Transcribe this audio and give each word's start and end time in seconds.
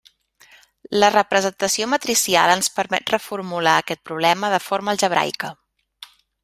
La 1.03 1.09
representació 1.15 1.89
matricial 1.91 2.55
ens 2.55 2.71
permet 2.79 3.15
reformular 3.15 3.77
aquest 3.83 4.03
problema 4.11 4.53
de 4.55 4.65
forma 4.71 4.93
algebraica. 4.97 5.57